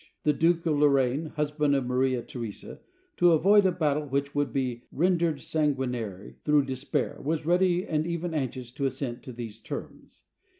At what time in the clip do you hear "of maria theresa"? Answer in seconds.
1.75-2.79